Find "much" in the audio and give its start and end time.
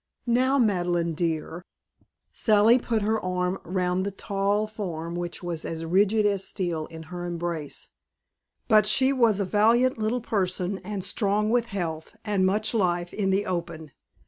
12.47-12.73